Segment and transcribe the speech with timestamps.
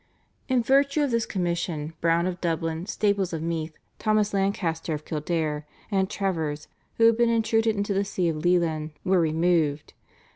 [0.49, 5.67] In virtue of this commission Browne of Dublin, Staples of Meath, Thomas Lancaster of Kildare,
[5.91, 9.93] and Travers, who had been intruded into the See of Leighlin, were removed.